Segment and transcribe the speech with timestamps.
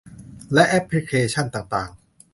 [0.53, 1.89] และแอปพลิเคชันต่างต่าง